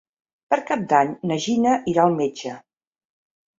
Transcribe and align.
Per 0.53 0.57
Cap 0.69 0.87
d'Any 0.93 1.11
na 1.33 1.37
Gina 1.45 1.75
irà 1.95 2.09
al 2.09 2.19
metge. 2.25 2.57